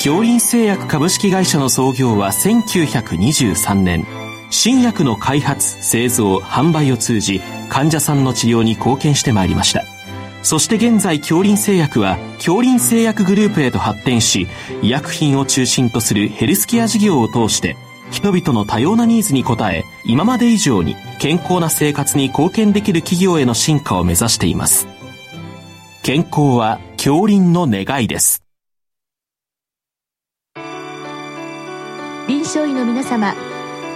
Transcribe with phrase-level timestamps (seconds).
[0.00, 4.06] 京林製薬株式会社の創業は1923年。
[4.48, 9.84] 新薬の開発製造販売を通じ患者さんの治療に貢献してまいりました。
[10.42, 14.48] そして現在京林製薬は京林製薬グループへと発展し
[14.80, 17.76] 医薬品を中心とするヘルスケア事業を通して
[18.10, 24.88] 人々の多様なニーズに応え今まで以上に健康な生活に貢献できる企業への進化を目指しています。
[26.02, 28.49] 健康は京林の願いです。
[32.52, 33.32] 臨床医の皆様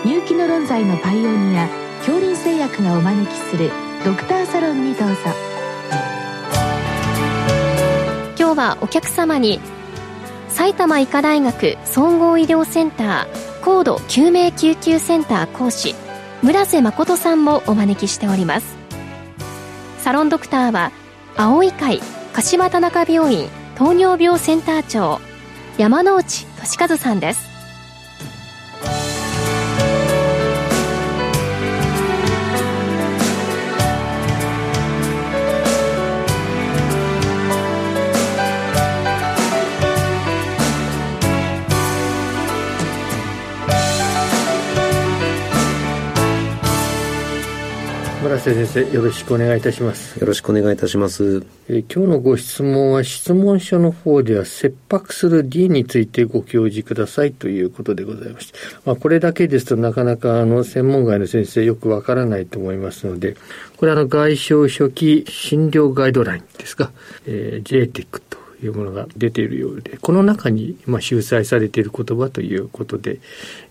[0.05, 1.67] 入気の論剤のパイオニア
[1.99, 3.73] 恐林製薬がお招きする
[4.05, 5.17] ドクターサロンにどうぞ。
[8.39, 9.59] 今日はお客様に
[10.49, 15.97] 埼玉医科大学総合医療センター高度救命救急センター講師
[16.43, 18.77] 村瀬誠さんもお招きしております。
[19.99, 20.93] サロンドクターは
[21.37, 22.01] 青い会
[22.33, 25.21] 柏田中病院糖尿病センター長
[25.77, 27.54] 山内俊和さんです。
[48.35, 50.19] 村瀬先生よろしくお願いいたします。
[50.19, 51.47] よろしくお願いいたします。
[51.69, 63.37] え今日のご質問は質問書の方では切迫する D についてご教示くださいということでございまして、まあ、これだけですとなかなかあの専門外の先生よくわからないと思いますので
[63.77, 66.91] これあの外傷初期診療ガイドラインですか、
[67.27, 73.21] えー、JTEC というものが出ているようで、この中に、まあ、秀才されている言葉ということで、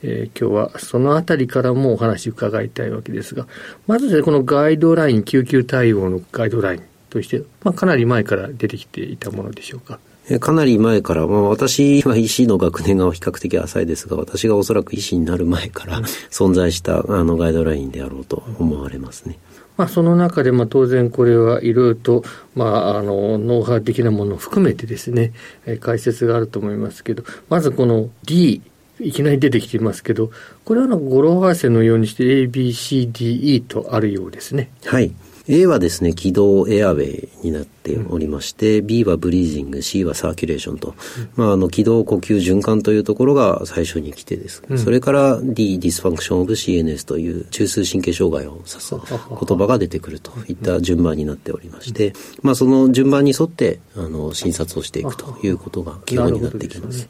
[0.01, 3.47] えー、今日はそのあたりからもお話伺いたいわけですが、
[3.87, 9.99] まずこのガイドライン、救急対応のガイドラインとして、まあ、かなり前から出てきていたものでしょうか。
[10.39, 19.38] かなり前から、まあ、私は医師の学年が比較的浅いですが、私がおそらく医師になる前から存在したあのガイドラインであろうと思われますね。
[19.78, 22.23] まあ、その中で、まあ、当然これはいろいろと、
[22.56, 25.34] まあ、あの、ノウハウ的なものを含めてですね、
[25.66, 28.61] えー、解説があると思いますけど、まずこの D、
[29.00, 30.31] いきなり出てきていますけど、
[30.66, 34.69] これはの語呂合わせのようにして A, B, C, D, E とあるようですね。
[34.85, 35.11] はい。
[35.49, 40.95] A はですね、気道 airway になっておりまして、うん、B は breathing、C は circulation と、うん、
[41.35, 57.09] まあ、あの、気道呼吸循環というところが最初に来てです、うん、それから D、 dysfunction of CNS という中枢神経障害を指す言葉が出てくるといった順番になっておりまして、まあ、その順番に沿って、あの、診察をしていくということが基本になってきます。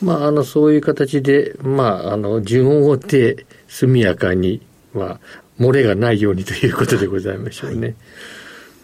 [0.00, 4.60] まあ、あの、そういう形で、まあ、あの、順を追って速やかに、
[4.94, 5.20] まあ、
[5.58, 7.80] 漏れがないようにということでございましょうね。
[7.80, 7.94] はい、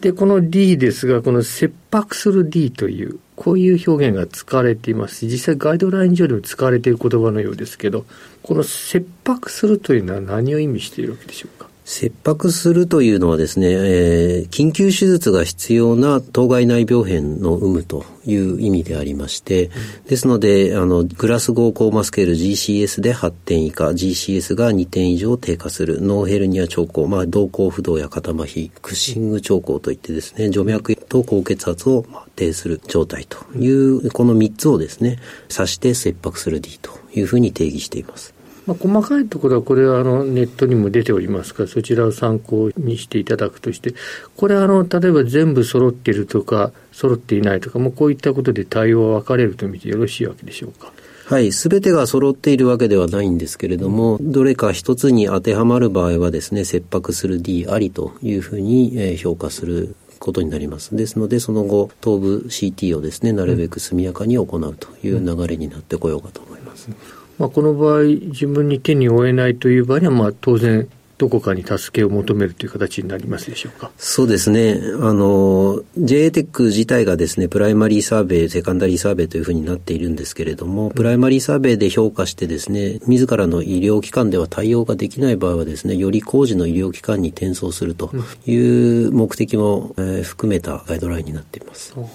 [0.01, 8.05] で、この D ですが、この切迫する D という、こういう表現が使われています、実際ガイドライン上でも使われている言葉のようですけど、
[8.43, 11.58] この切迫するというのは何を意味しているわけでしょう
[11.88, 35.19] 切迫するというのはですね、えー、緊急手術が必要な当該内病変の有無という意味でありまして、うん、ですので、あの、グラスゴーコーマスケール GCS で8点以下、GCS が2点以上低下する、ノーヘルニア兆候、まあ、動向不動や肩麻痺、クッシング兆候といってですね、除脈と高血圧をまあ低する状態という、この3つをですね、
[35.50, 38.38] 指して切迫する D というふうに定義しています。
[38.69, 43.95] まあ、細かいところはこれはあのネットにも出ておりますからそちらを参考にしていただくとして
[44.37, 50.93] これはあの例えば全部揃っているとか揃っていないとかもうこういったことで対応は分かれると見てよろしいわけでしょうか？
[51.25, 60.97] はい、すべてが揃っているわけではないんですけれども、どれか一つに当てはまる場合はですね、切迫する D ありというふうに、評価することになります。
[60.97, 66.89] ですので、その後、頭部 CT をですね、なるべく速やかに行うという流れになってこようかと思います。
[66.89, 70.88] うんまあ、この場合、自分に手に負えないという場合には、まあ、当然、
[71.19, 74.78] どこかに助けを求めるという形になりますでしょうかそうですね。
[75.00, 88.13] あの、JATEC 自体がですね、プライマリーサーベイ、セカンダリーサーベイというふうになっているんですけれども、プライマリーサーベイで評価してですね、自らの医療機関では対応ができない場合はですね、より工事の医療機関に転送すると
[88.47, 91.95] いう目的も、えー、含めたガイドラインになっています。
[91.95, 92.09] と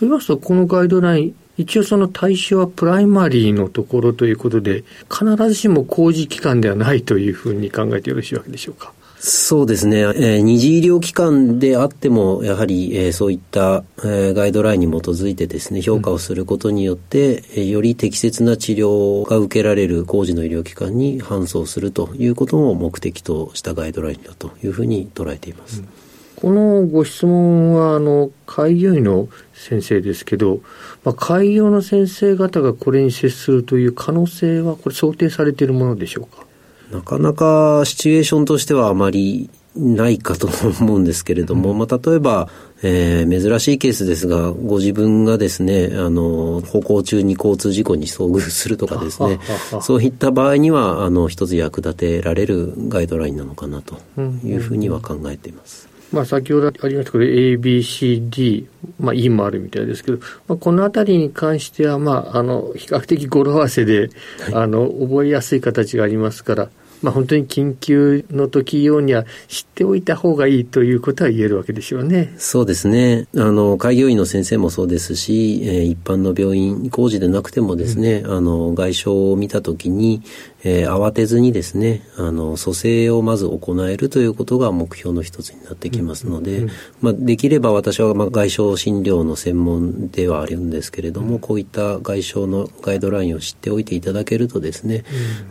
[0.00, 8.92] 言いますと、このガイドライン、一応その対象はプライマリーのところということで、必ずしも工事機関ではないというふうに考えてよろしいわけでしょうか。
[9.22, 25.80] そうですね、えー、二次医療機関であっても、やはり、えー、そういった、えー、ガイドラインに基づいてですね、評価をすることによって、うん、より適切な治療が受けられる工事の医療機関に搬送するということを目的としたガイドラインだというふうに捉えています。
[25.80, 26.09] うん
[26.40, 30.60] このご質問は、あの、開業医の先生ですけど、
[31.04, 36.46] まあ、開業の先生方がこれに接するという可能性は、これ想定されているものでしょうか？
[36.90, 40.48] なかなかシチュエーションとしてはあまりないかと
[40.80, 42.48] 思うんですけれども、うん、まあ、例えば、
[42.82, 49.38] えー、珍しいケースですが、ご自分がですね、あの、歩行中に交通事故に遭遇するとかですね、
[49.82, 54.00] そういった場合には、あの、一つ役立てられるガイドラインなのかなと
[54.42, 55.89] いうふうには考えています。
[56.12, 58.68] まあ、先ほどありましたけど、A、B、C、D、
[58.98, 60.18] まあ、E もあるみたいですけど、
[60.48, 64.10] まあ、このあたりに関しては、まあ、あの、比較的語呂合わせで、
[64.40, 66.70] はい、あの、覚えやすい形がありますから、
[67.02, 72.34] まあ、本当に緊急の時用には知っておいた方がいいということは言えるわけでしょうね。
[72.36, 73.26] そうですね。
[73.36, 80.22] あの、開業医の先生もそうですし、えー、一般の病院、工事でなくてもですね、うん、あの、外傷を見た時に、
[80.62, 86.66] えー、慌てずにですね、あの、蘇生をまず行えるということが目標の一つになってきますので、
[87.00, 95.04] まあ、できれば私は、まあ、外傷診療の専門ではあるんですけれども、うん、こういった外傷のガイドラインを知っておいていただけるとですね、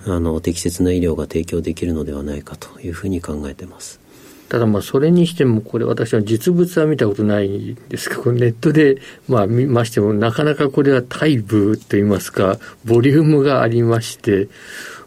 [0.05, 3.99] あの、適切な医療が提供できるのではないかというふうに考えてます。
[4.49, 8.97] ただまあそれにしてもこれ私は実物は見たことないんですが、ネットで
[9.27, 14.49] まあ見ましてもなかなかこれは大部といいますか、ボリュームがありまして、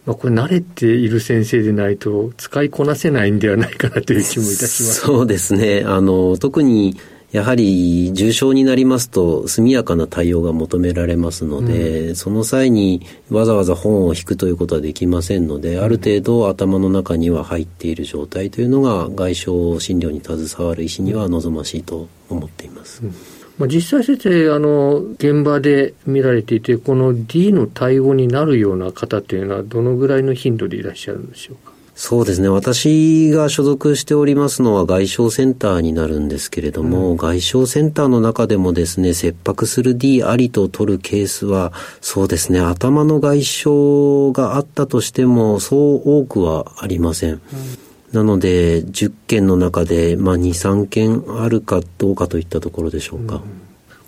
[0.04, 4.94] まあ、これ慣れている先生でないと使いこなせないんではないかなという気もいたします。
[4.94, 5.84] そうですね。
[5.86, 6.96] あの、特に
[7.30, 19.46] やはり重症になりますと速やかな対応が求められますので、うん、その際にわざわざ本を引くということはできませんので、ある程度頭の中には入っている状態というのが外傷
[19.80, 23.02] 診療に携わる医師には望ましいと思っています。
[23.02, 31.72] うんまあ、実際先生、あの、現場で見られていて、この D の対応になるような方というのは、どのぐらいの頻度でいらっしゃるんでしょうか？
[31.94, 32.48] そうですね。
[32.48, 43.68] 私が所属しておりますのは外傷センターになるんですけれども、うん、外傷センターの中でもですね、切迫する D ありと取るケースは、そうですね、頭の外傷
[44.32, 47.32] があったとしても、そう多くはありません。
[47.32, 47.40] うん
[48.12, 53.36] なので、10件の中で、まあ、2、3件あるかどうかといったところでしょうか。
[53.36, 53.40] うん、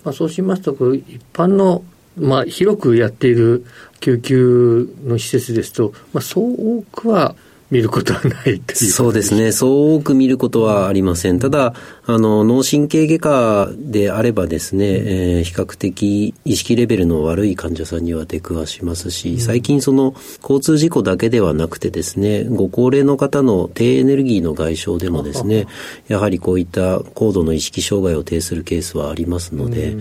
[0.04, 1.82] まあ、そうしますと、一般の、
[2.16, 3.64] まあ、広くやっている
[4.00, 7.34] 救急の施設ですと、まあ、そう多くは
[7.74, 9.50] 見ることはないというそうですね。
[9.50, 11.40] そう多く見ることはありません。
[11.40, 11.74] ただ、
[12.06, 25.66] あの、脳神経外科であればですね、えー、比較的意識レベルの悪い患者さんには出くわしますし、最近その交通事故だけではなくてですね、ご高齢の方の低エネルギーの外傷でもですね、
[26.06, 29.96] やはりこういった高度の意識障害を呈するケースはありますので、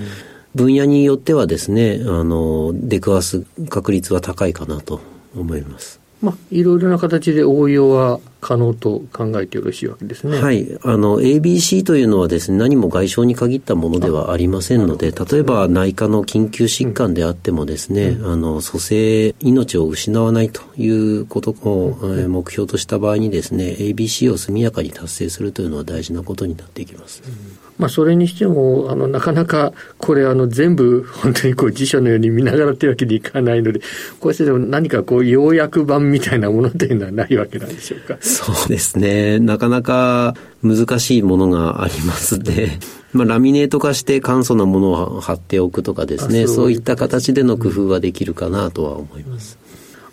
[0.54, 5.02] 分野によってはですね、あの、出くわす確率は高いかなと
[5.36, 6.03] 思います。
[6.24, 10.42] まあ、いろいろな形で応用は可能と考えてよろしいわけですね。
[10.42, 10.66] はい。
[10.82, 27.22] あの、ABC というのはですね、何も外傷に限ったものではありませんので、例えば内科の緊急疾患であってもですね、うん、あの、蘇生、命を失わないということを、うん、目標とした場合にですね、ABC を速やかに達成するというのは大事なことになっていきます。
[27.28, 33.82] うんまあ、それにしても、あの、なかなか、これ、あの、全部、本当にこう、辞書のように見ながらというわけにいかないので、
[34.20, 38.18] こうしてでも何かこう、要約版みたいなものというのはないわけなんでしょうか？
[38.22, 39.40] そうですね。
[39.40, 42.80] なかなか難しいものがありますね。
[43.12, 49.58] まあ、ラミネート化して簡素なものを貼っておくとかですね、そういった形での工夫はできるかなとは思います。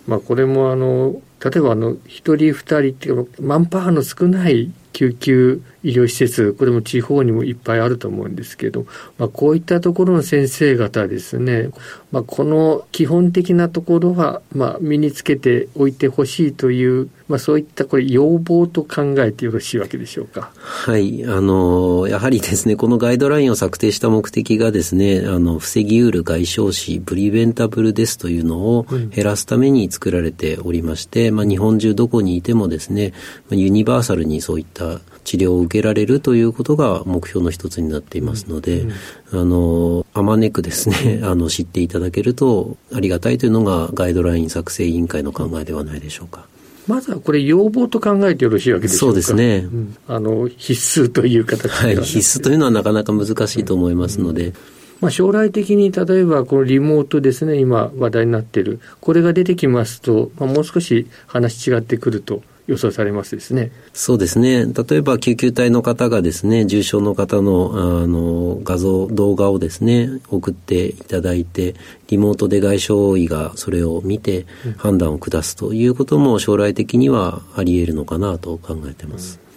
[0.07, 8.87] まあ、これもあの、例えばあの、一人二人っていうか、マンパワーの少ない救急医療施設、これも地方にもいっぱいあると思うんですけど、
[9.19, 11.71] まあ、こういったところの先生方ですね、
[12.13, 20.51] まあ、この基本的なところは、まあ、身につけておいてほしいという、まあ、そういったこれ要望と考えてよろしいわけでしょうか。
[20.57, 21.25] はい。
[21.25, 33.13] あの、やはりですね、このガイドラインを策定した目的がですね、あの、防ぎうる外傷死、プリベンタブルですというのを減らすために作られておりまして、うん、まあ、日本中どこにいてもですね、
[33.51, 38.91] ユニバーサルにそういった治療を受けられるということが目標の一つになっていますので、うん。
[39.33, 46.47] うん、あの、あまねくですね、あの、知っていただけるとありがたいというのがガイドライン作成委員会の考えではないでしょうか。
[46.89, 49.07] まずはこれ要望と考えてよろしいわけですか？
[49.07, 54.55] そうですね、うん、あの、必須という形では、はい、必須というのはなかなか難しいと思いますので、うん。
[55.01, 63.73] まあ、将来的に例えばこのリモートですね、今話題になっている、これが出てきますと、まあ、もう少し話違ってくると予想されますですね。
[63.93, 64.65] そうですね。
[64.65, 71.75] 例えば救急隊の方がですね、重症の方のあの画像、動画をですね、送っていただいて、
[72.09, 74.47] リモートで外傷医がそれを見て
[74.77, 79.41] 判断を下すということも将来的にはあり得るのかなと考えてます。
[79.45, 79.51] うん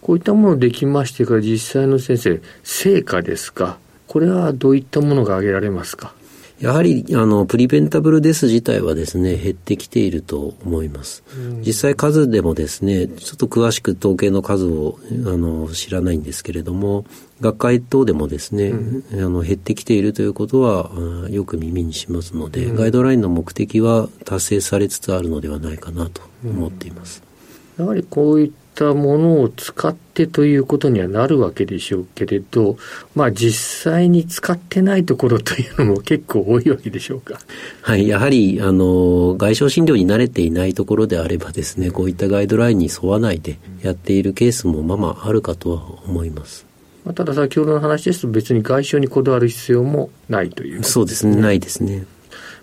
[0.00, 3.76] こういったものできましてから実際の先生、成果ですか？
[4.06, 6.14] これはどういったものが挙げられますか？
[6.60, 11.24] やはり、あの、プリベンタブルデス自体はですね、減ってきていると思います。
[11.66, 17.06] 実際数でもですね、ちょっと詳しく統計の数を、あの、知らないんですけれども、
[17.40, 20.90] 学会等でもですね、うん、あの、減ってきているということは、
[21.30, 27.22] よく耳にしますので、うん、ガイドラインの目的は達成されつつあるのではないかなと思っています。
[27.78, 32.76] やはりこういったものを使ってということにはなるわけでしょうけれど、
[33.14, 37.38] まあ実際に使ってないところというのも結構多いわけでしょうか。
[37.82, 46.66] はい、やはり、あの、外傷診療に慣れていないところであればですね、こういったガイドラインに沿わないでやっているケースもままあるかとは思います。
[47.14, 52.04] ただ先ほどの話ですと別に外傷にこだわる必要もないという、ね、そうですね、ないですね。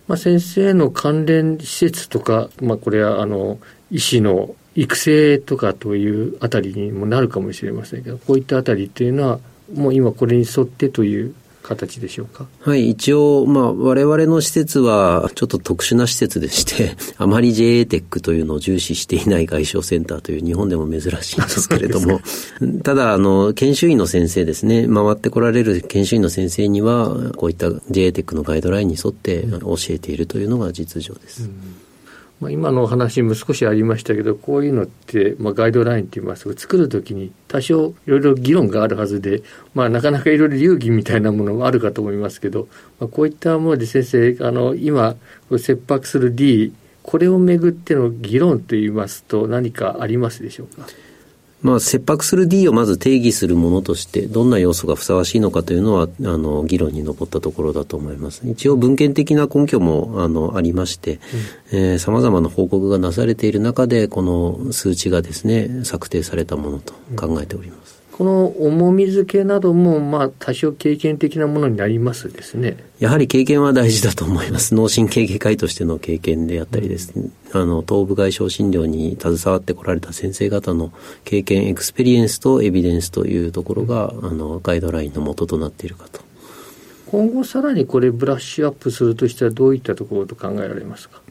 [0.08, 3.60] まあ、先生の関連施設とか、まあ、これはあの
[3.92, 9.40] 医師の育成とかというあたりにもなるかもしれませんけど、こういったあたりっていうのは、
[9.74, 12.46] もう今これに沿ってという形でしょうか？
[12.62, 22.22] はい、一応、まあ、我々の施設はちょっと特殊な施設でして、 あまり JA テックというのを重視していない外傷センターという日本でも珍しいんですけれども、
[22.84, 31.46] ただ、あの、研修医の先生ですね、回ってこられる研修医の先生には、こういった JA テックのガイドラインに沿って教えているというのが実情です。
[31.46, 31.52] うん
[32.40, 39.42] まあ、今のお話も少しありましたけど、こういうのって、まあ、ガイドラインって言いますか、作る時に多少いろいろ議論があるはずで、
[39.74, 42.68] まあ、なかなかいろいろ流儀みたいなものもあるかと思いますけど、
[43.00, 45.16] まあ、こういったもので先生、あの、今、
[45.50, 50.86] 切迫する D、これをめぐっての議論といいますと何かありますでしょうか？
[51.62, 58.48] まあ、切迫する D をまず定義するものとして、どんな要素がふさわしいのかというのは、あの、議論に上ったところだと思います。
[58.48, 61.20] 一応、文献的な根拠も、あの、ありまして、
[61.72, 67.97] うんえー、様々な報告がなされている中で、この数値がですね、策定されたものと考えております。
[68.18, 72.78] この重み付けなども、まあ、多少経験的なものになりますですね。
[72.98, 74.74] やはり経験は大事だと思います。
[74.74, 80.92] 脳神経外科医としての経験であったりですね、あの、頭部外傷診療に携わってこられた先生方の
[81.26, 86.22] 経験、 experience とエビデンスというところが、あの、ガイドラインの元となっているかと。
[87.12, 91.22] 今後さらにこれブラッシュアップするとしてはどういったところと考えられますか？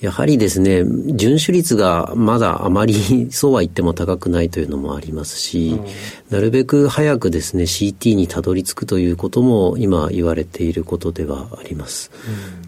[0.00, 5.84] やはりですね、遵守率がまだあまり そうは言っても高くないというのもありますし、うん、
[6.30, 12.12] なるべく早くですね、CT にたどり着くということも今言われていることではあります。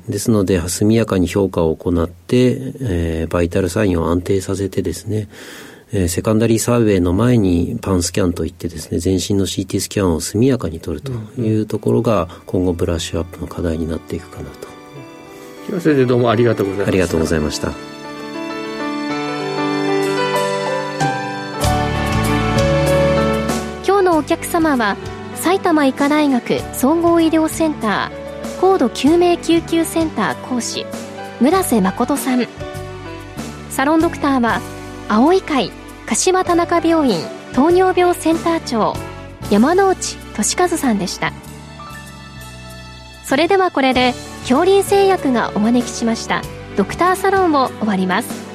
[0.06, 5.28] うん、ですので、速やかに評価を行って、えー、バイタルサインを安定させてですね、
[5.92, 14.69] えー、セカンダリーサーベイの前にパンスキャンといってですね、全身の CT スキャンを速やかに取るというところが今後ブラッシュアップの課題になっていくかなと
[15.78, 17.72] 先生どうもありがとうございましたありがとうございました。
[23.86, 24.96] 今日のお客様は
[25.36, 30.84] 埼玉医科大学総合医療センター高度救命救急センター講師
[31.40, 32.46] 村瀬誠さん。
[33.70, 34.60] サロンドクターは
[35.08, 35.70] 青い会
[36.06, 37.24] 柏田中病院
[37.54, 38.94] 糖尿病センター長
[39.50, 41.32] 山内俊和さんでした。
[43.24, 44.12] それではこれで
[44.42, 46.42] 恐林製薬がお招きしました。
[46.76, 48.49] ドクターサロンを終わります。